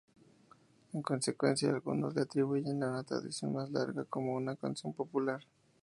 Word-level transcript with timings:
En 0.93 1.03
consecuencia, 1.03 1.69
algunos 1.69 2.15
le 2.15 2.21
atribuyen 2.23 2.77
una 2.77 3.03
tradición 3.03 3.53
más 3.53 3.69
larga 3.69 4.03
como 4.03 4.33
una 4.35 4.55
canción 4.55 4.93
popular. 4.93 5.43